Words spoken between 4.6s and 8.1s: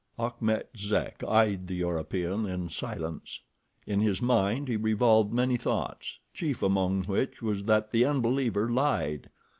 he revolved many thoughts, chief among which was that the